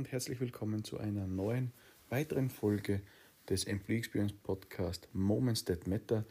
[0.00, 1.72] und herzlich willkommen zu einer neuen,
[2.08, 3.02] weiteren Folge
[3.50, 6.24] des Employee Experience Podcast Moments That Matter.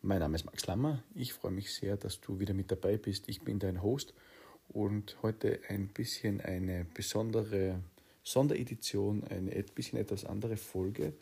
[0.00, 1.02] Mein Name ist Max Lammer.
[1.14, 3.28] Ich freue mich sehr, dass du wieder mit dabei bist.
[3.28, 4.14] Ich bin dein Host
[4.68, 7.80] und heute ein bisschen eine besondere
[8.22, 11.12] Sonderedition, eine ein bisschen etwas andere Folge,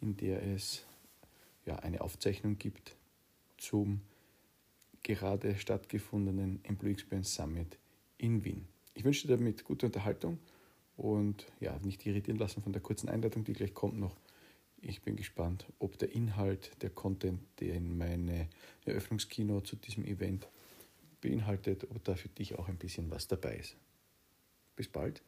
[0.00, 0.86] in der es
[1.66, 2.96] ja, eine Aufzeichnung gibt
[3.58, 4.00] zum
[5.02, 7.76] gerade stattgefundenen Employee Experience Summit
[8.16, 8.66] in Wien.
[8.94, 10.38] Ich wünsche dir damit gute Unterhaltung
[10.96, 14.16] und ja, nicht irritieren lassen von der kurzen Einleitung, die gleich kommt noch.
[14.80, 18.48] Ich bin gespannt, ob der Inhalt, der Content, der in meine
[18.84, 20.46] Eröffnungskino zu diesem Event
[21.20, 23.76] beinhaltet, ob da für dich auch ein bisschen was dabei ist.
[24.76, 25.22] Bis bald.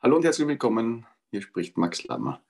[0.00, 1.06] Hallo und herzlich willkommen.
[1.30, 2.40] Hier spricht Max Lammer.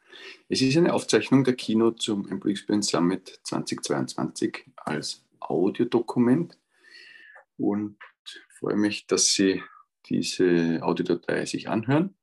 [0.48, 6.57] Es ist eine Aufzeichnung der Kino zum Employee Experience Summit 2022 als Audiodokument
[7.57, 7.99] und
[8.59, 9.62] freue mich, dass Sie
[10.07, 12.16] diese Audiodatei sich anhören.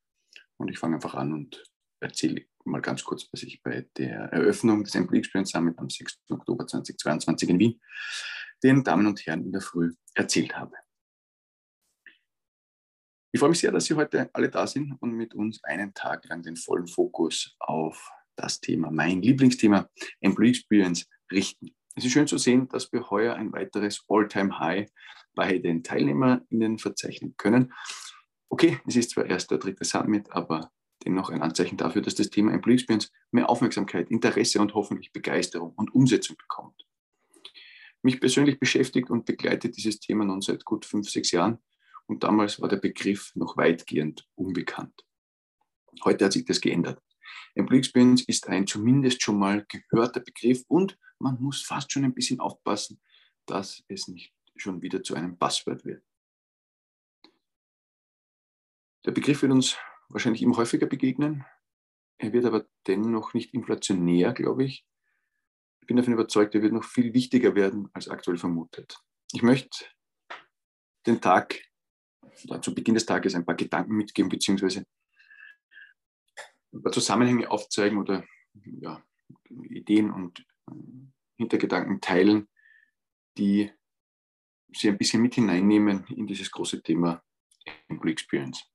[0.58, 1.64] Und ich fange einfach an und
[2.00, 6.20] erzähle mal ganz kurz, was ich bei der Eröffnung des Employee Experience Summit am 6.
[6.30, 7.82] Oktober 2022 in Wien
[8.64, 10.76] den Damen und Herren in der Früh erzählt habe.
[13.34, 16.24] Ich freue mich sehr, dass Sie heute alle da sind und mit uns einen Tag
[16.26, 19.90] lang den vollen Fokus auf das Thema, mein Lieblingsthema,
[20.22, 21.76] Employee Experience richten.
[21.96, 24.90] Es ist schön zu sehen, dass wir heuer ein weiteres All-Time-High
[25.36, 27.74] bei den TeilnehmerInnen verzeichnen können.
[28.50, 30.72] Okay, es ist zwar erst der dritte Summit, aber
[31.06, 35.74] dennoch ein Anzeichen dafür, dass das Thema Employee Experience mehr Aufmerksamkeit, Interesse und hoffentlich Begeisterung
[35.76, 36.86] und Umsetzung bekommt.
[38.02, 41.60] Mich persönlich beschäftigt und begleitet dieses Thema nun seit gut fünf, sechs Jahren
[42.08, 45.06] und damals war der Begriff noch weitgehend unbekannt.
[46.04, 47.02] Heute hat sich das geändert.
[47.56, 52.14] Employee Experience ist ein zumindest schon mal gehörter Begriff und man muss fast schon ein
[52.14, 53.00] bisschen aufpassen,
[53.46, 56.04] dass es nicht schon wieder zu einem Passwort wird.
[59.06, 59.78] Der Begriff wird uns
[60.10, 61.46] wahrscheinlich immer häufiger begegnen.
[62.18, 64.86] Er wird aber dennoch nicht inflationär, glaube ich.
[65.82, 68.98] Ich bin davon überzeugt, er wird noch viel wichtiger werden als aktuell vermutet.
[69.34, 69.86] Ich möchte
[71.06, 71.60] den Tag,
[72.62, 74.86] zu Beginn des Tages ein paar Gedanken mitgeben, beziehungsweise ein
[76.92, 78.26] Zusammenhänge aufzeigen oder
[78.66, 79.04] ja,
[79.50, 80.74] Ideen und äh,
[81.38, 82.48] Hintergedanken teilen,
[83.38, 83.72] die
[84.76, 87.24] Sie ein bisschen mit hineinnehmen in dieses große Thema
[87.88, 88.66] Employee Experience.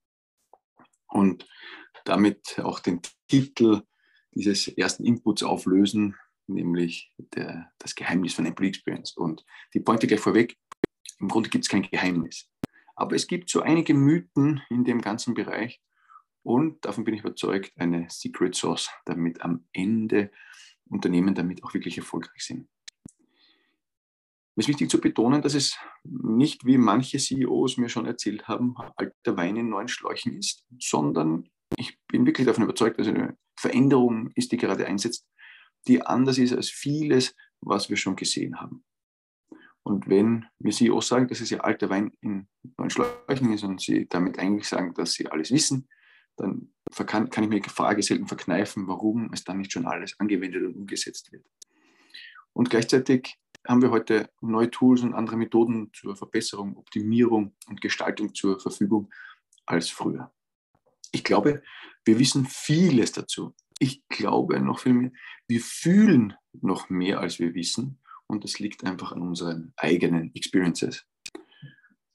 [1.09, 1.49] Und
[2.05, 3.83] damit auch den Titel
[4.33, 6.15] dieses ersten Inputs auflösen,
[6.47, 9.17] nämlich der, das Geheimnis von Employee Experience.
[9.17, 9.45] Und
[9.75, 10.57] die Pointe gleich vorweg,
[11.19, 12.49] im Grunde gibt es kein Geheimnis.
[12.95, 15.81] Aber es gibt so einige Mythen in dem ganzen Bereich
[16.49, 20.31] und davon bin ich überzeugt, eine Secret Source, damit am Ende
[20.89, 22.67] Unternehmen damit auch wirklich erfolgreich sind.
[24.57, 28.77] Mir ist wichtig zu betonen, dass es nicht, wie manche CEOs mir schon erzählt haben,
[28.97, 33.37] alter Wein in neuen Schläuchen ist, sondern ich bin wirklich davon überzeugt, dass es eine
[33.61, 35.29] Veränderung ist, die gerade einsetzt,
[35.87, 38.87] die anders ist als vieles, was wir schon gesehen haben.
[39.83, 42.49] Und wenn mir CEOs sagen, dass es ja alter Wein in
[42.79, 45.87] neuen Schläuchen ist und sie damit eigentlich sagen, dass sie alles wissen,
[46.39, 46.73] dann
[47.07, 50.65] kann, kann ich mir die Frage selten verkneifen, warum es dann nicht schon alles angewendet
[50.65, 51.45] und umgesetzt wird.
[52.53, 58.35] Und gleichzeitig haben wir heute neue Tools und andere Methoden zur Verbesserung, Optimierung und Gestaltung
[58.35, 59.11] zur Verfügung
[59.67, 60.33] als früher.
[61.13, 61.63] Ich glaube,
[62.05, 63.55] wir wissen vieles dazu.
[63.79, 65.13] Ich glaube noch viel mehr,
[65.47, 68.01] wir fühlen noch mehr, als wir wissen.
[68.27, 71.07] Und das liegt einfach an unseren eigenen Experiences.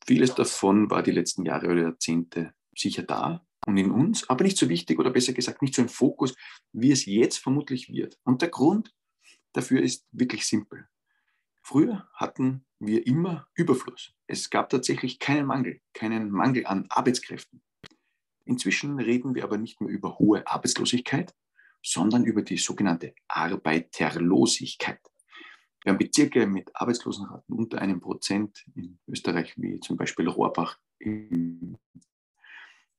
[0.05, 4.57] Vieles davon war die letzten Jahre oder Jahrzehnte sicher da und in uns, aber nicht
[4.57, 6.35] so wichtig oder besser gesagt nicht so im Fokus,
[6.71, 8.17] wie es jetzt vermutlich wird.
[8.23, 8.93] Und der Grund
[9.53, 10.87] dafür ist wirklich simpel.
[11.61, 14.13] Früher hatten wir immer Überfluss.
[14.27, 17.61] Es gab tatsächlich keinen Mangel, keinen Mangel an Arbeitskräften.
[18.45, 21.33] Inzwischen reden wir aber nicht mehr über hohe Arbeitslosigkeit,
[21.81, 24.99] sondern über die sogenannte Arbeiterlosigkeit.
[25.83, 31.77] Wir haben Bezirke mit Arbeitslosenraten unter einem Prozent in Österreich, wie zum Beispiel Rohrbach im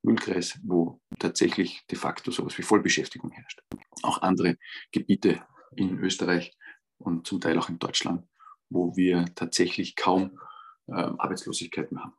[0.05, 3.63] Müllkreis, wo tatsächlich de facto sowas wie Vollbeschäftigung herrscht.
[4.03, 4.57] Auch andere
[4.93, 5.43] Gebiete
[5.75, 6.57] in Österreich
[6.99, 8.27] und zum Teil auch in Deutschland
[8.75, 10.39] wo wir tatsächlich kaum
[10.89, 12.17] äh, Arbeitslosigkeit mehr haben.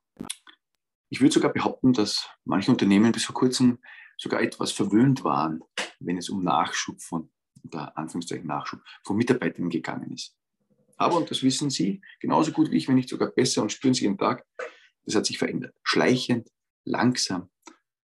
[1.10, 3.80] Ich würde sogar behaupten, dass manche Unternehmen bis vor kurzem
[4.18, 5.62] sogar etwas verwöhnt waren,
[6.00, 7.30] wenn es um Nachschub von,
[7.64, 10.36] unter Anführungszeichen Nachschub, von Mitarbeitern gegangen ist.
[10.98, 13.94] Aber, und das wissen Sie genauso gut wie ich, wenn nicht sogar besser und spüren
[13.94, 14.46] Sie jeden Tag,
[15.04, 15.76] das hat sich verändert.
[15.84, 16.50] Schleichend,
[16.86, 17.50] langsam.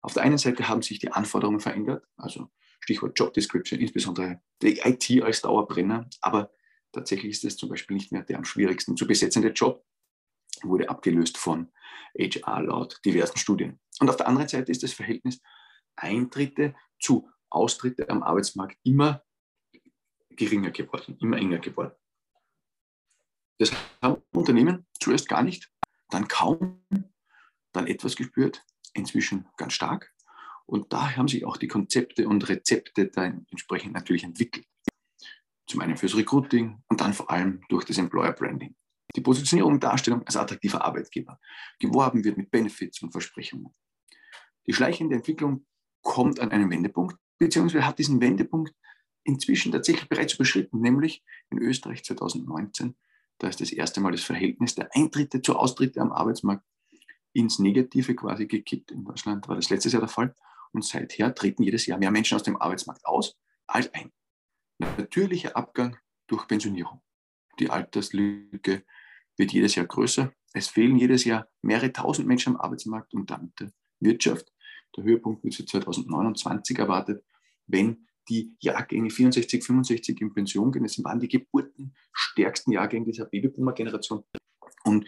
[0.06, 2.48] Auf der einen Seite haben sich die Anforderungen verändert, also
[2.80, 6.50] Stichwort Job Description, insbesondere die IT als Dauerbrenner, aber
[6.96, 9.84] Tatsächlich ist es zum Beispiel nicht mehr der am schwierigsten zu besetzende Job.
[10.62, 11.70] wurde abgelöst von
[12.18, 13.78] HR laut diversen Studien.
[14.00, 15.42] Und auf der anderen Seite ist das Verhältnis
[15.94, 19.22] Eintritte zu Austritte am Arbeitsmarkt immer
[20.30, 21.92] geringer geworden, immer enger geworden.
[23.58, 25.70] Das haben Unternehmen zuerst gar nicht,
[26.08, 26.82] dann kaum,
[27.72, 28.64] dann etwas gespürt,
[28.96, 30.12] inzwischen ganz stark.
[30.66, 34.66] Und daher haben sich auch die Konzepte und Rezepte dann entsprechend natürlich entwickelt.
[35.68, 38.74] Zum einen fürs Recruiting und dann vor allem durch das Employer Branding.
[39.14, 41.38] Die Positionierung und Darstellung als attraktiver Arbeitgeber.
[41.78, 43.72] Geworben wird mit Benefits und Versprechungen.
[44.66, 45.66] Die schleichende Entwicklung
[46.02, 48.74] kommt an einen Wendepunkt, beziehungsweise hat diesen Wendepunkt
[49.24, 52.96] inzwischen tatsächlich bereits überschritten, nämlich in Österreich 2019.
[53.38, 56.64] Da ist das erste Mal das Verhältnis der Eintritte zu Austritte am Arbeitsmarkt
[57.36, 58.90] ins Negative quasi gekippt.
[58.90, 60.34] In Deutschland war das letztes Jahr der Fall.
[60.72, 63.36] Und seither treten jedes Jahr mehr Menschen aus dem Arbeitsmarkt aus
[63.66, 64.10] als ein.
[64.78, 65.96] Natürlicher Abgang
[66.26, 67.02] durch Pensionierung.
[67.58, 68.84] Die Alterslücke
[69.36, 70.32] wird jedes Jahr größer.
[70.54, 74.50] Es fehlen jedes Jahr mehrere tausend Menschen am Arbeitsmarkt und damit der Wirtschaft.
[74.96, 77.22] Der Höhepunkt wird für 2029 erwartet,
[77.66, 80.84] wenn die Jahrgänge 64, 65 in Pension gehen.
[80.84, 84.24] Das waren die geburtenstärksten Jahrgänge dieser Babyboomer-Generation.
[84.84, 85.06] Und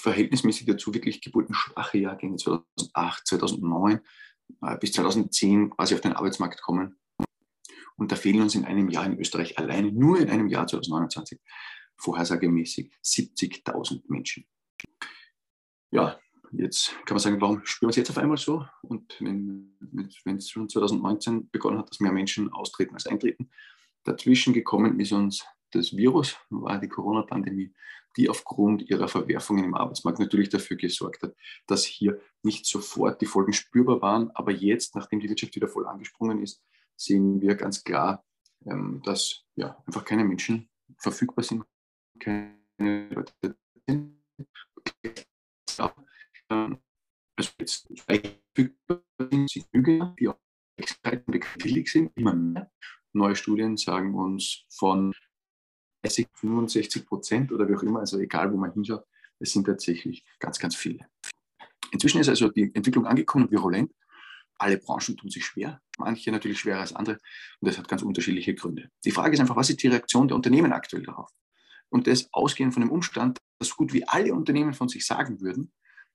[0.00, 4.00] verhältnismäßig dazu wirklich geburtenschwache Jahrgänge 2008, 2009
[4.62, 6.98] äh, bis 2010 quasi auf den Arbeitsmarkt kommen.
[7.96, 11.38] Und da fehlen uns in einem Jahr in Österreich alleine, nur in einem Jahr 2029,
[11.98, 14.46] vorhersagemäßig 70.000 Menschen.
[15.90, 16.18] Ja,
[16.50, 18.66] jetzt kann man sagen, warum spüren wir es jetzt auf einmal so?
[18.82, 19.76] Und wenn
[20.24, 23.50] es schon 2019 begonnen hat, dass mehr Menschen austreten als eintreten,
[24.04, 27.72] dazwischen gekommen ist uns das Virus, war die Corona-Pandemie,
[28.16, 31.34] die aufgrund ihrer Verwerfungen im Arbeitsmarkt natürlich dafür gesorgt hat,
[31.66, 34.30] dass hier nicht sofort die Folgen spürbar waren.
[34.32, 36.62] Aber jetzt, nachdem die Wirtschaft wieder voll angesprungen ist,
[36.96, 38.24] sehen wir ganz klar,
[38.66, 40.68] ähm, dass ja, einfach keine Menschen
[40.98, 41.64] verfügbar sind,
[42.18, 44.20] keine Leute sind.
[47.36, 50.38] Also jetzt verfügbar sind, sind Lüge, die auch
[51.58, 52.70] billig sind, immer mehr.
[53.12, 55.12] Neue Studien sagen uns von
[56.02, 59.04] 30, 65 Prozent oder wie auch immer, also egal wo man hinschaut,
[59.38, 61.06] es sind tatsächlich ganz, ganz viele.
[61.92, 63.92] Inzwischen ist also die Entwicklung angekommen virulent.
[64.58, 67.18] Alle Branchen tun sich schwer, manche natürlich schwerer als andere
[67.60, 68.90] und das hat ganz unterschiedliche Gründe.
[69.04, 71.30] Die Frage ist einfach, was ist die Reaktion der Unternehmen aktuell darauf?
[71.88, 75.72] Und das ausgehend von dem Umstand, dass gut wie alle Unternehmen von sich sagen würden,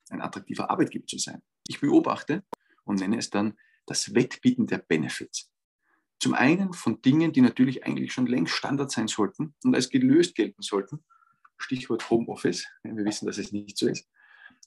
[0.10, 1.42] ein attraktiver Arbeitgeber zu sein.
[1.68, 2.44] Ich beobachte
[2.84, 5.52] und nenne es dann das Wettbieten der Benefits.
[6.20, 10.36] Zum einen von Dingen, die natürlich eigentlich schon längst Standard sein sollten und als gelöst
[10.36, 11.04] gelten sollten.
[11.58, 14.10] Stichwort Homeoffice, wir wissen, dass es nicht so ist.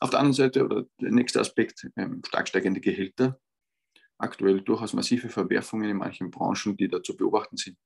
[0.00, 3.40] Auf der anderen Seite, oder der nächste Aspekt, ähm, stark steigende Gehälter.
[4.18, 7.78] Aktuell durchaus massive Verwerfungen in manchen Branchen, die da zu beobachten sind,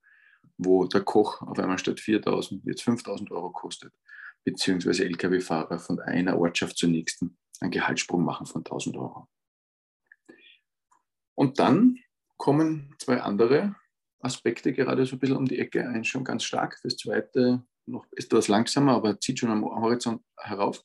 [0.57, 3.93] wo der Koch auf einmal statt 4.000 jetzt 5.000 Euro kostet,
[4.45, 9.29] beziehungsweise Lkw-Fahrer von einer Ortschaft zur nächsten einen Gehaltssprung machen von 1.000 Euro.
[11.35, 11.99] Und dann
[12.43, 13.77] kommen zwei andere
[14.19, 15.89] Aspekte gerade so ein bisschen um die Ecke.
[15.89, 20.85] Eins schon ganz stark, das zweite noch etwas langsamer, aber zieht schon am Horizont herauf.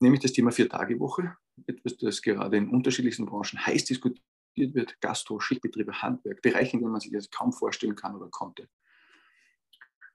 [0.00, 1.36] Nämlich das Thema Vier-Tage-Woche.
[1.66, 4.24] Etwas, das gerade in unterschiedlichsten Branchen heiß diskutiert
[4.54, 4.98] wird.
[5.02, 8.66] Gastro, Schichtbetriebe, Handwerk, Bereiche, in denen man sich das kaum vorstellen kann oder konnte.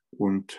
[0.10, 0.58] Und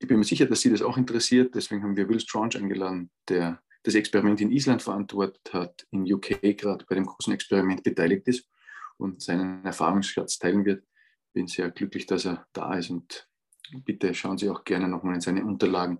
[0.00, 1.54] ich bin mir sicher, dass Sie das auch interessiert.
[1.54, 6.40] Deswegen haben wir Will Strange eingeladen, der das Experiment in Island verantwortet hat, in UK
[6.58, 8.48] gerade bei dem großen Experiment beteiligt ist
[8.98, 10.84] und seinen Erfahrungsschatz teilen wird.
[11.32, 13.28] Bin sehr glücklich, dass er da ist und
[13.84, 15.98] bitte schauen Sie auch gerne nochmal in seine Unterlagen.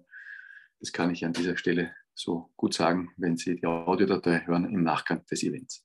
[0.81, 4.83] Das kann ich an dieser Stelle so gut sagen, wenn Sie die Audiodatei hören im
[4.83, 5.85] Nachgang des Events.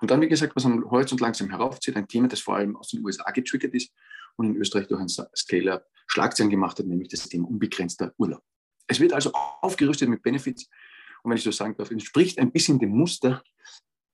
[0.00, 2.90] Und dann, wie gesagt, was am Horizont langsam heraufzieht, ein Thema, das vor allem aus
[2.90, 3.92] den USA getriggert ist
[4.36, 8.42] und in Österreich durch ein Scale-Up Schlagzeilen gemacht hat, nämlich das Thema unbegrenzter Urlaub.
[8.86, 10.68] Es wird also aufgerüstet mit Benefits
[11.22, 13.42] und wenn ich so sagen darf, entspricht ein bisschen dem Muster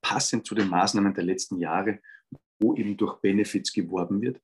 [0.05, 1.99] passend zu den Maßnahmen der letzten Jahre,
[2.59, 4.39] wo eben durch Benefits geworben wird.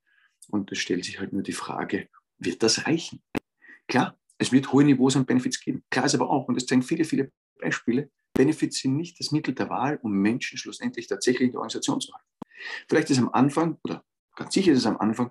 [0.50, 3.22] Und es stellt sich halt nur die Frage, wird das reichen?
[3.88, 5.84] Klar, es wird hohe Niveaus an Benefits geben.
[5.92, 9.54] Klar ist aber auch, und es zeigen viele, viele Beispiele, Benefits sind nicht das Mittel
[9.54, 12.28] der Wahl, um Menschen schlussendlich tatsächlich in der Organisation zu halten.
[12.90, 14.04] Vielleicht ist am Anfang, oder
[14.36, 15.30] ganz sicher ist es am Anfang,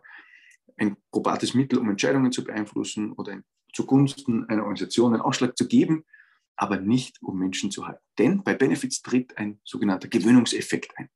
[0.77, 6.05] ein probates Mittel, um Entscheidungen zu beeinflussen oder zugunsten einer Organisation einen Ausschlag zu geben,
[6.61, 8.05] aber nicht um Menschen zu halten.
[8.19, 11.09] Denn bei Benefits tritt ein sogenannter Gewöhnungseffekt ein.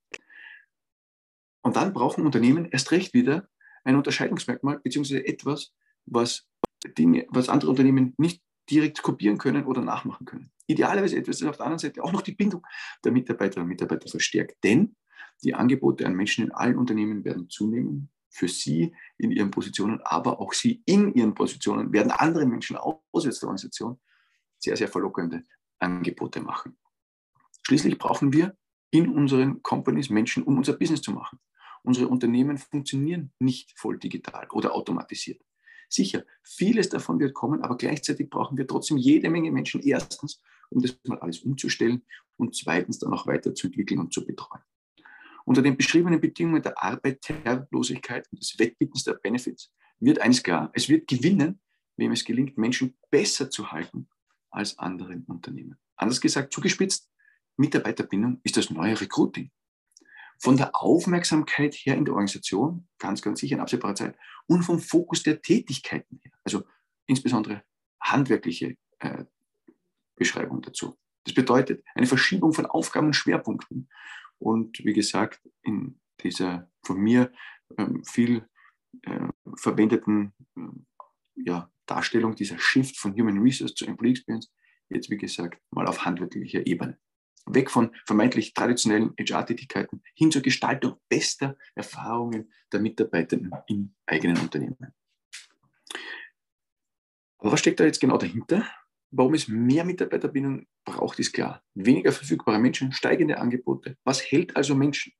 [1.62, 3.46] Und dann brauchen Unternehmen erst recht wieder
[3.84, 5.74] ein Unterscheidungsmerkmal beziehungsweise etwas,
[6.06, 6.48] was,
[6.96, 10.50] Dinge, was andere Unternehmen nicht direkt kopieren können oder nachmachen können.
[10.66, 12.66] Idealerweise etwas, das auf der anderen Seite auch noch die Bindung
[13.04, 14.56] der Mitarbeiterinnen und Mitarbeiter verstärkt.
[14.64, 14.96] Denn
[15.42, 18.10] die Angebote an Menschen in allen Unternehmen werden zunehmen.
[18.30, 23.02] Für sie in ihren Positionen, aber auch sie in ihren Positionen werden andere Menschen aus
[23.12, 24.00] der Organisation
[24.64, 25.44] sehr, sehr verlockende
[25.78, 26.76] Angebote machen.
[27.66, 28.56] Schließlich brauchen wir
[28.90, 31.38] in unseren Companies Menschen, um unser Business zu machen.
[31.82, 35.42] Unsere Unternehmen funktionieren nicht voll digital oder automatisiert.
[35.88, 39.82] Sicher, vieles davon wird kommen, aber gleichzeitig brauchen wir trotzdem jede Menge Menschen.
[39.82, 40.40] Erstens,
[40.70, 42.02] um das mal alles umzustellen
[42.36, 44.62] und zweitens dann auch weiterzuentwickeln und zu betreuen.
[45.44, 50.88] Unter den beschriebenen Bedingungen der Arbeiterlosigkeit und des Wettbietens der Benefits wird eines klar, es
[50.88, 51.60] wird gewinnen,
[51.96, 54.08] wem es gelingt, Menschen besser zu halten
[54.54, 55.78] als anderen Unternehmen.
[55.96, 57.10] Anders gesagt, zugespitzt,
[57.56, 59.50] Mitarbeiterbindung ist das neue Recruiting.
[60.38, 64.80] Von der Aufmerksamkeit her in der Organisation, ganz, ganz sicher in absehbarer Zeit, und vom
[64.80, 66.64] Fokus der Tätigkeiten her, also
[67.06, 67.62] insbesondere
[68.00, 69.24] handwerkliche äh,
[70.16, 70.98] Beschreibung dazu.
[71.24, 73.88] Das bedeutet eine Verschiebung von Aufgaben und Schwerpunkten.
[74.38, 77.32] Und wie gesagt, in dieser von mir
[77.78, 78.46] ähm, viel
[79.02, 80.60] äh, verwendeten äh,
[81.36, 84.52] ja, Darstellung dieser Shift von Human Resource zu Employee Experience,
[84.88, 86.98] jetzt wie gesagt mal auf handwerklicher Ebene.
[87.46, 94.94] Weg von vermeintlich traditionellen HR-Tätigkeiten hin zur Gestaltung bester Erfahrungen der Mitarbeitenden im eigenen Unternehmen.
[97.38, 98.66] Aber was steckt da jetzt genau dahinter?
[99.10, 101.62] Warum es mehr Mitarbeiterbindung braucht, ist klar.
[101.74, 103.96] Weniger verfügbare Menschen, steigende Angebote.
[104.04, 105.12] Was hält also Menschen?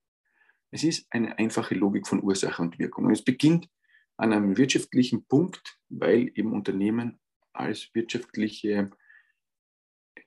[0.71, 3.05] Es ist eine einfache Logik von Ursache und Wirkung.
[3.05, 3.69] Und es beginnt
[4.17, 7.19] an einem wirtschaftlichen Punkt, weil eben Unternehmen
[7.53, 8.91] als wirtschaftliche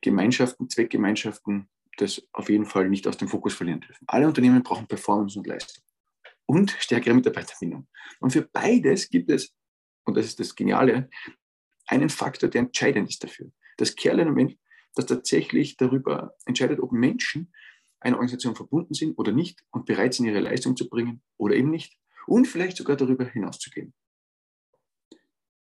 [0.02, 4.06] Gemeinschaften, Zweckgemeinschaften das auf jeden Fall nicht aus dem Fokus verlieren dürfen.
[4.08, 5.84] Alle Unternehmen brauchen Performance und Leistung
[6.46, 7.88] und stärkere Mitarbeiterbindung.
[8.20, 9.54] Und für beides gibt es,
[10.06, 11.10] und das ist das Geniale,
[11.88, 13.52] einen Faktor, der entscheidend ist dafür.
[13.78, 14.58] Das Kernelement,
[14.96, 17.52] das tatsächlich darüber entscheidet, ob Menschen
[18.00, 21.70] einer Organisation verbunden sind oder nicht und bereit sind, ihre Leistung zu bringen oder eben
[21.70, 23.94] nicht und vielleicht sogar darüber hinauszugehen.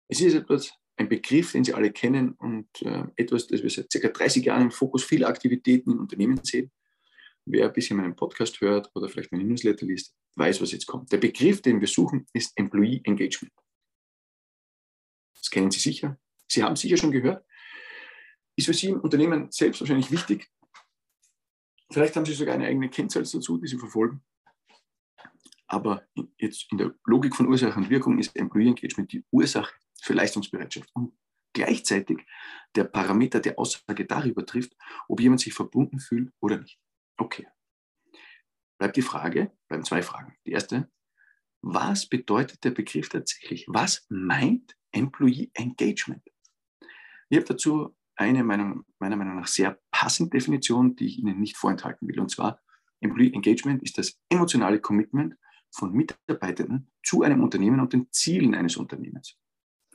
[0.08, 3.90] Es ist etwas, ein Begriff, den Sie alle kennen und äh, etwas, das wir seit
[3.90, 4.08] ca.
[4.10, 6.72] 30 Jahren im Fokus vieler Aktivitäten im Unternehmen sehen.
[7.46, 11.12] Wer ein bisschen meinen Podcast hört oder vielleicht meine Newsletter liest, weiß, was jetzt kommt.
[11.12, 13.54] Der Begriff, den wir suchen, ist Employee Engagement.
[15.36, 16.20] Das kennen Sie sicher.
[16.48, 17.46] Sie haben sicher schon gehört.
[18.56, 20.50] Ist für Sie im Unternehmen selbst wahrscheinlich wichtig.
[21.92, 24.22] Vielleicht haben Sie sogar eine eigene Kennzahl dazu, die Sie verfolgen.
[25.70, 26.04] Aber
[26.40, 29.72] jetzt in der Logik von Ursache und Wirkung ist Employee Engagement die Ursache
[30.02, 31.14] für Leistungsbereitschaft und
[31.54, 32.26] gleichzeitig
[32.76, 34.76] der Parameter der Aussage darüber trifft,
[35.08, 36.80] ob jemand sich verbunden fühlt oder nicht.
[37.18, 37.48] Okay.
[38.80, 40.36] Bleibt die Frage, bleiben zwei Fragen.
[40.46, 40.90] Die erste,
[41.62, 43.66] was bedeutet der Begriff tatsächlich?
[43.68, 46.24] Was meint Employee Engagement?
[47.30, 51.58] Ich habe dazu eine Meinung, meiner Meinung nach sehr passende Definition, die ich Ihnen nicht
[51.58, 52.20] vorenthalten will.
[52.20, 52.60] Und zwar,
[53.02, 55.36] Employee Engagement ist das emotionale Commitment
[55.72, 59.38] von Mitarbeitenden zu einem Unternehmen und den Zielen eines Unternehmens.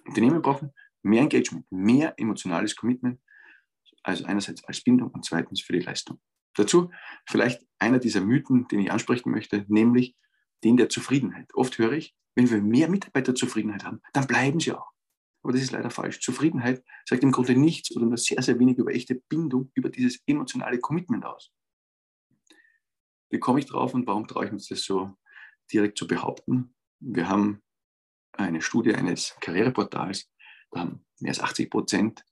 [0.06, 3.20] Unternehmen brauchen mehr Engagement, mehr emotionales Commitment,
[4.02, 6.20] also einerseits als Bindung und zweitens für die Leistung.
[6.54, 6.90] Dazu
[7.26, 10.16] vielleicht einer dieser Mythen, den ich ansprechen möchte, nämlich
[10.62, 11.52] den der Zufriedenheit.
[11.54, 14.90] Oft höre ich, wenn wir mehr Mitarbeiterzufriedenheit haben, dann bleiben sie auch.
[15.42, 16.20] Aber das ist leider falsch.
[16.20, 20.22] Zufriedenheit sagt im Grunde nichts oder nur sehr, sehr wenig über echte Bindung, über dieses
[20.26, 21.52] emotionale Commitment aus.
[23.30, 25.14] Wie komme ich drauf und warum traue ich uns das so
[25.72, 26.74] direkt zu behaupten?
[27.00, 27.62] Wir haben
[28.32, 30.30] eine Studie eines Karriereportals,
[30.70, 32.24] da haben mehr als 80 Prozent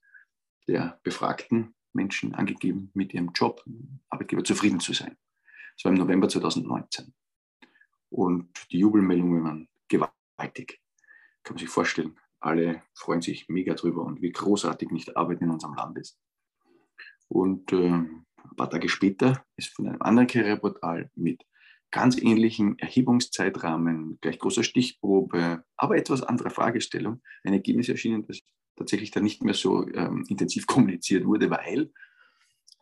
[0.67, 3.65] der befragten Menschen angegeben, mit ihrem Job,
[4.09, 5.17] Arbeitgeber zufrieden zu sein.
[5.77, 7.13] Das war im November 2019.
[8.11, 10.81] Und die Jubelmeldungen waren gewaltig.
[11.43, 12.19] Kann man sich vorstellen.
[12.41, 16.19] Alle freuen sich mega drüber und wie großartig nicht Arbeit in unserem Land ist.
[17.29, 21.43] Und äh, ein paar Tage später ist von einem anderen Karriereportal mit
[21.93, 28.41] ganz ähnlichen Erhebungszeitrahmen, gleich großer Stichprobe, aber etwas anderer Fragestellung, ein Ergebnis erschienen, das
[28.77, 31.93] tatsächlich dann nicht mehr so ähm, intensiv kommuniziert wurde, weil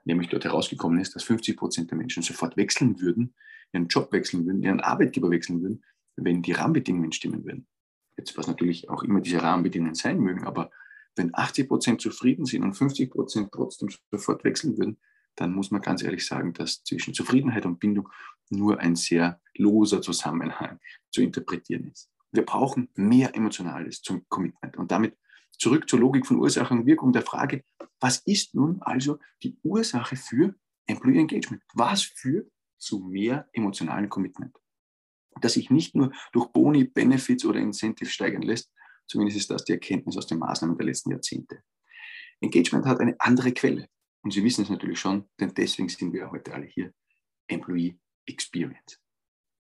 [0.05, 3.35] nämlich dort herausgekommen ist, dass 50 Prozent der Menschen sofort wechseln würden,
[3.73, 5.85] ihren Job wechseln würden, ihren Arbeitgeber wechseln würden,
[6.17, 7.67] wenn die Rahmenbedingungen stimmen würden.
[8.17, 10.71] Jetzt, was natürlich auch immer diese Rahmenbedingungen sein mögen, aber
[11.17, 14.99] wenn 80 Prozent zufrieden sind und 50 Prozent trotzdem sofort wechseln würden,
[15.37, 18.09] dann muss man ganz ehrlich sagen, dass zwischen Zufriedenheit und Bindung
[18.51, 22.11] nur ein sehr loser Zusammenhang zu interpretieren ist.
[22.33, 25.17] Wir brauchen mehr Emotionales zum Commitment und damit
[25.53, 27.65] zurück zur Logik von Ursache und Wirkung der Frage,
[28.01, 30.55] was ist nun also die Ursache für
[30.87, 31.63] Employee Engagement?
[31.75, 34.57] Was führt zu mehr emotionalen Commitment?
[35.41, 38.73] Das sich nicht nur durch Boni, Benefits oder Incentives steigern lässt,
[39.07, 41.63] zumindest ist das die Erkenntnis aus den Maßnahmen der letzten Jahrzehnte.
[42.41, 43.89] Engagement hat eine andere Quelle.
[44.23, 46.93] Und Sie wissen es natürlich schon, denn deswegen sind wir heute alle hier.
[47.49, 49.00] Employee Experience.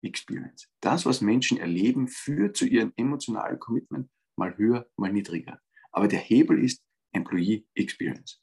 [0.01, 0.67] Experience.
[0.81, 5.61] Das, was Menschen erleben, führt zu ihrem emotionalen Commitment mal höher, mal niedriger.
[5.91, 8.41] Aber der Hebel ist Employee Experience.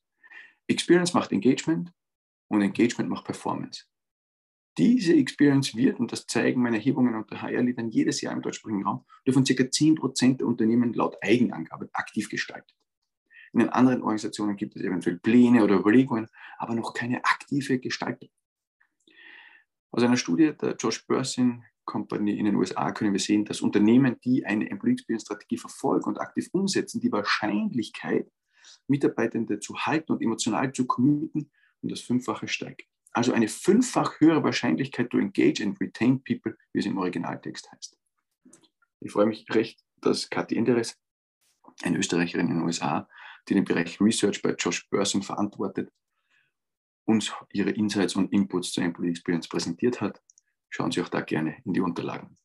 [0.69, 1.93] Experience macht Engagement
[2.49, 3.85] und Engagement macht Performance.
[4.77, 9.05] Diese Experience wird, und das zeigen meine Erhebungen unter HR-Leadern jedes Jahr im deutschsprachigen Raum,
[9.25, 9.53] wird von ca.
[9.53, 12.77] 10% der Unternehmen laut Eigenangabe aktiv gestaltet.
[13.53, 16.29] In den anderen Organisationen gibt es eventuell Pläne oder Überlegungen,
[16.59, 18.29] aber noch keine aktive Gestaltung.
[19.91, 24.21] Aus einer Studie der Josh Bursin Company in den USA können wir sehen, dass Unternehmen,
[24.23, 28.31] die eine Employee Experience Strategie verfolgen und aktiv umsetzen, die Wahrscheinlichkeit,
[28.87, 31.51] Mitarbeitende zu halten und emotional zu committen,
[31.81, 32.87] um das Fünffache steigt.
[33.13, 37.99] Also eine fünffach höhere Wahrscheinlichkeit to engage and retain people, wie es im Originaltext heißt.
[39.01, 40.99] Ich freue mich recht, dass Kathi Enderes,
[41.83, 43.09] eine Österreicherin in den USA,
[43.49, 45.91] die den Bereich Research bei Josh Burson verantwortet,
[47.05, 50.23] uns ihre Insights und Inputs zur Employee Experience präsentiert hat.
[50.69, 52.37] Schauen Sie auch da gerne in die Unterlagen.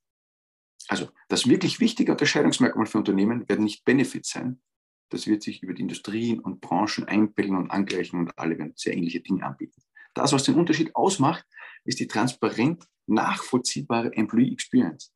[0.88, 4.62] Also das wirklich wichtige Unterscheidungsmerkmal für Unternehmen werden nicht Benefits sein.
[5.10, 8.95] Das wird sich über die Industrien und Branchen einbilden und angleichen und alle werden sehr
[8.95, 9.81] ähnliche Dinge anbieten.
[10.13, 11.45] Das, was den Unterschied ausmacht,
[11.83, 15.13] ist die transparent nachvollziehbare Employee Experience.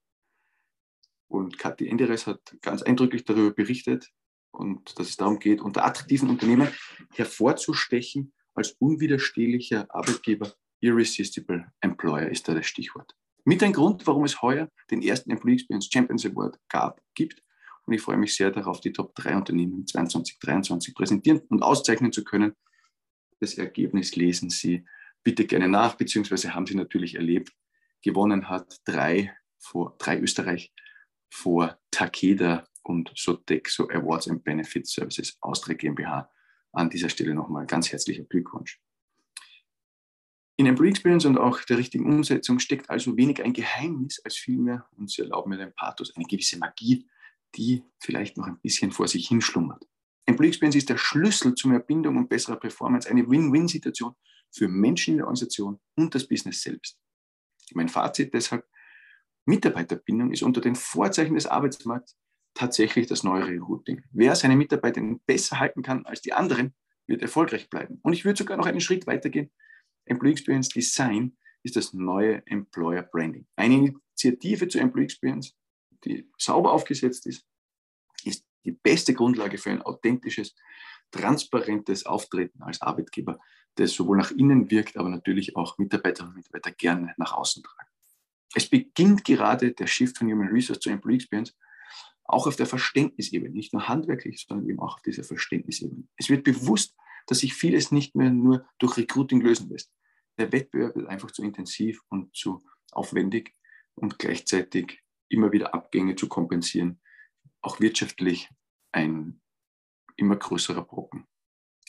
[1.27, 4.12] Und Kathi Enderes hat ganz eindrücklich darüber berichtet,
[4.51, 6.70] und dass es darum geht, unter attraktiven Unternehmen
[7.13, 10.54] hervorzustechen als unwiderstehlicher Arbeitgeber.
[10.80, 13.16] Irresistible Employer ist da das Stichwort.
[13.46, 17.42] Mit ein Grund, warum es heuer den ersten Employee Experience Champions Award gab, gibt.
[17.86, 22.24] Und ich freue mich sehr darauf, die Top 3 Unternehmen 2023 präsentieren und auszeichnen zu
[22.24, 22.54] können.
[23.39, 24.86] Das Ergebnis lesen Sie
[25.24, 27.54] bitte gerne nach, beziehungsweise haben Sie natürlich erlebt.
[28.01, 30.74] Gewonnen hat drei, vor, drei Österreich
[31.30, 36.29] vor Takeda und Sodexo Awards and Benefit Services Austria GmbH.
[36.72, 38.79] An dieser Stelle nochmal ganz herzlicher Glückwunsch.
[40.58, 44.88] In Employee Experience und auch der richtigen Umsetzung steckt also weniger ein Geheimnis als vielmehr,
[44.98, 47.08] und Sie erlauben mir den Pathos, eine gewisse Magie,
[47.56, 49.88] die vielleicht noch ein bisschen vor sich hinschlummert.
[50.25, 54.16] Employee Experience ist der Schlüssel zu mehr Bindung und besserer Performance, eine Win-Win-Situation
[54.51, 56.98] für Menschen in der Organisation und das Business selbst.
[57.74, 58.68] Mein Fazit deshalb,
[59.46, 62.18] Mitarbeiterbindung ist unter den Vorzeichen des Arbeitsmarkts
[62.57, 64.03] tatsächlich das neue Recruiting.
[64.11, 66.74] Wer seine Mitarbeiter besser halten kann als die anderen,
[67.05, 68.00] wird erfolgreich bleiben.
[68.01, 69.51] Und ich würde sogar noch einen Schritt weiter gehen.
[70.05, 73.46] Employee Experience Design ist das neue Employer Branding.
[73.55, 75.55] Eine Initiative zur Employee Experience,
[76.03, 77.46] die sauber aufgesetzt ist,
[78.24, 80.55] ist die beste Grundlage für ein authentisches,
[81.11, 83.39] transparentes Auftreten als Arbeitgeber,
[83.75, 87.89] das sowohl nach innen wirkt, aber natürlich auch Mitarbeiterinnen und Mitarbeiter gerne nach außen tragen.
[88.55, 91.53] Es beginnt gerade der Shift von Human Resource zu Employee Experience
[92.27, 96.03] auch auf der Verständnisebene, nicht nur handwerklich, sondern eben auch auf dieser Verständnisebene.
[96.18, 99.92] Es wird bewusst, dass sich vieles nicht mehr nur durch Recruiting lösen lässt.
[100.37, 103.53] Der Wettbewerb wird einfach zu intensiv und zu aufwendig
[103.96, 107.00] und gleichzeitig immer wieder Abgänge zu kompensieren,
[107.61, 108.50] auch wirtschaftlich
[108.92, 109.42] ein
[110.16, 111.25] immer größerer Brocken.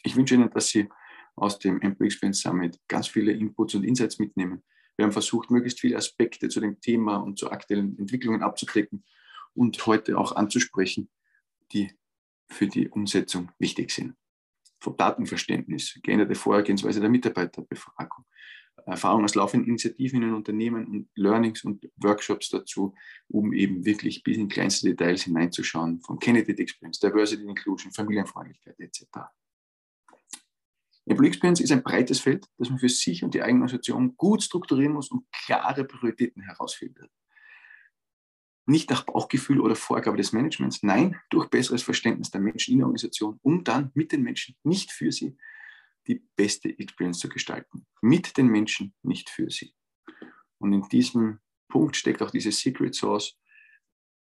[0.02, 0.88] Ich wünsche Ihnen, dass Sie
[1.36, 4.64] aus dem Employee Experience Summit ganz viele Inputs und Insights mitnehmen.
[4.96, 9.04] Wir haben versucht, möglichst viele Aspekte zu dem Thema und zu aktuellen Entwicklungen abzudecken
[9.54, 11.08] und heute auch anzusprechen,
[11.72, 11.92] die
[12.48, 14.14] für die Umsetzung wichtig sind.
[14.80, 18.24] Vom Datenverständnis, geänderte Vorgehensweise der Mitarbeiterbefragung,
[18.86, 22.94] Erfahrung aus laufenden Initiativen in Unternehmen und Learnings und Workshops dazu,
[23.28, 29.04] um eben wirklich bis in kleinste Details hineinzuschauen, von Candidate Experience, Diversity Inclusion, Familienfreundlichkeit etc.
[31.06, 34.42] Employee Experience ist ein breites Feld, das man für sich und die eigene Organisation gut
[34.42, 37.10] strukturieren muss und klare Prioritäten herausfiltert
[38.68, 42.86] nicht nach Bauchgefühl oder Vorgabe des Managements, nein, durch besseres Verständnis der Menschen in der
[42.86, 45.36] Organisation, um dann mit den Menschen, nicht für sie,
[46.06, 47.86] die beste Experience zu gestalten.
[48.02, 49.74] Mit den Menschen, nicht für sie.
[50.58, 53.38] Und in diesem Punkt steckt auch diese Secret Source,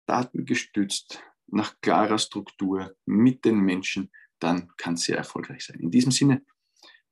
[0.06, 5.80] datengestützt, nach klarer Struktur, mit den Menschen, dann kann es sehr erfolgreich sein.
[5.80, 6.44] In diesem Sinne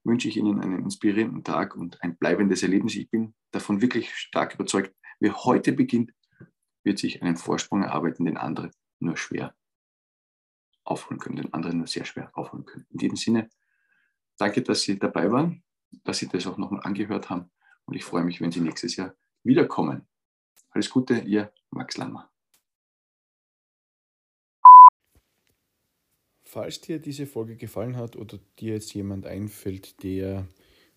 [0.03, 2.97] wünsche ich Ihnen einen inspirierenden Tag und ein bleibendes Erlebnis.
[2.97, 6.13] Ich bin davon wirklich stark überzeugt, wer heute beginnt,
[6.89, 9.55] wird sich einen Vorsprung erarbeiten, den andere nur schwer
[10.85, 12.87] aufholen können, den anderen nur sehr schwer aufholen können.
[12.89, 13.51] In diesem Sinne,
[14.39, 15.63] danke, dass Sie dabei waren,
[16.03, 17.51] dass Sie das auch nochmal angehört haben
[17.85, 20.09] und ich freue mich, wenn Sie nächstes Jahr wiederkommen.
[20.71, 22.31] Alles Gute, Ihr Max Lammer.
[26.43, 30.49] Falls dir diese Folge gefallen hat oder dir jetzt jemand einfällt, der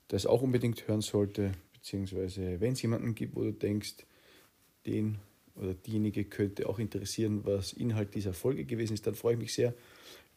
[0.07, 4.05] das auch unbedingt hören sollte, beziehungsweise wenn es jemanden gibt, wo du denkst,
[4.85, 5.19] den
[5.55, 9.53] oder diejenige könnte auch interessieren, was Inhalt dieser Folge gewesen ist, dann freue ich mich
[9.53, 9.73] sehr,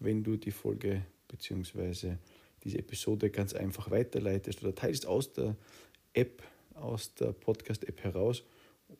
[0.01, 2.17] wenn du die Folge bzw.
[2.65, 5.57] diese Episode ganz einfach weiterleitest oder teilst aus der
[6.13, 6.43] App,
[6.75, 8.43] aus der Podcast-App heraus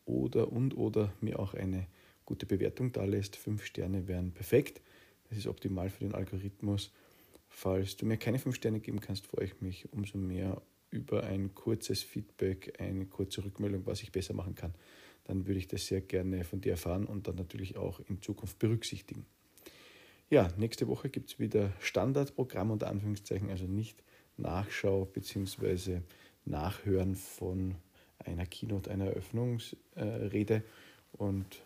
[0.05, 1.87] oder und oder mir auch eine
[2.25, 3.35] gute Bewertung da lässt.
[3.35, 4.81] Fünf Sterne wären perfekt.
[5.29, 6.91] Das ist optimal für den Algorithmus
[7.55, 11.55] Falls du mir keine 5 Sterne geben kannst, freue ich mich umso mehr über ein
[11.55, 14.73] kurzes Feedback, eine kurze Rückmeldung, was ich besser machen kann.
[15.25, 18.57] Dann würde ich das sehr gerne von dir erfahren und dann natürlich auch in Zukunft
[18.59, 19.25] berücksichtigen.
[20.29, 24.03] Ja, nächste Woche gibt es wieder Standardprogramm unter Anführungszeichen, also nicht
[24.37, 26.01] Nachschau bzw.
[26.45, 27.75] Nachhören von
[28.19, 30.63] einer Keynote, einer Eröffnungsrede
[31.11, 31.61] und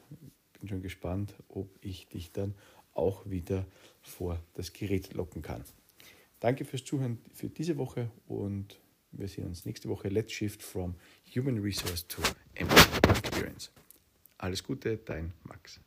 [0.60, 2.54] bin schon gespannt, ob ich dich dann
[2.94, 3.66] auch wieder
[4.02, 5.64] vor das Gerät locken kann.
[6.40, 8.80] Danke fürs Zuhören für diese Woche und
[9.12, 10.10] wir sehen uns nächste Woche.
[10.10, 10.96] Let's shift from
[11.34, 12.22] human resource to
[12.56, 13.72] employee experience.
[14.38, 15.80] Alles Gute, dein Max.